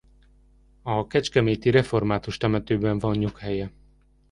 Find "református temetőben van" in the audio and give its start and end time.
1.69-3.17